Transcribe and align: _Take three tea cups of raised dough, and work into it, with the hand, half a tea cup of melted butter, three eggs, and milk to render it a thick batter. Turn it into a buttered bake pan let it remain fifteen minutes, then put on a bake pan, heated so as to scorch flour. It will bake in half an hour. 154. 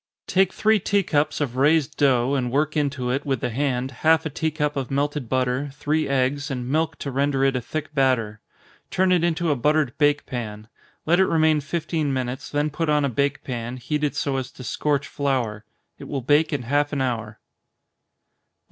_Take 0.25 0.51
three 0.51 0.79
tea 0.79 1.03
cups 1.03 1.39
of 1.41 1.55
raised 1.57 1.95
dough, 1.95 2.33
and 2.33 2.51
work 2.51 2.75
into 2.75 3.11
it, 3.11 3.23
with 3.23 3.39
the 3.39 3.51
hand, 3.51 3.91
half 4.01 4.25
a 4.25 4.31
tea 4.31 4.49
cup 4.49 4.75
of 4.75 4.89
melted 4.89 5.29
butter, 5.29 5.69
three 5.75 6.07
eggs, 6.09 6.49
and 6.49 6.67
milk 6.67 6.95
to 6.97 7.11
render 7.11 7.43
it 7.43 7.55
a 7.55 7.61
thick 7.61 7.93
batter. 7.93 8.41
Turn 8.89 9.11
it 9.11 9.23
into 9.23 9.51
a 9.51 9.55
buttered 9.55 9.95
bake 9.99 10.25
pan 10.25 10.67
let 11.05 11.19
it 11.19 11.27
remain 11.27 11.61
fifteen 11.61 12.11
minutes, 12.11 12.49
then 12.49 12.71
put 12.71 12.89
on 12.89 13.05
a 13.05 13.09
bake 13.09 13.43
pan, 13.43 13.77
heated 13.77 14.15
so 14.15 14.37
as 14.37 14.51
to 14.53 14.63
scorch 14.63 15.05
flour. 15.07 15.65
It 15.99 16.05
will 16.07 16.21
bake 16.21 16.51
in 16.51 16.63
half 16.63 16.91
an 16.91 17.01
hour. 17.01 17.37
154. 17.37 17.39